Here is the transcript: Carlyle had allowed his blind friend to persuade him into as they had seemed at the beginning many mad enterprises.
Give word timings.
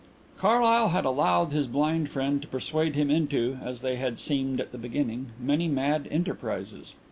Carlyle 0.39 0.87
had 0.89 1.05
allowed 1.05 1.51
his 1.51 1.67
blind 1.67 2.09
friend 2.09 2.41
to 2.41 2.47
persuade 2.47 2.95
him 2.95 3.11
into 3.11 3.59
as 3.63 3.81
they 3.81 3.97
had 3.97 4.17
seemed 4.17 4.59
at 4.59 4.71
the 4.71 4.77
beginning 4.79 5.27
many 5.39 5.67
mad 5.67 6.07
enterprises. 6.09 6.95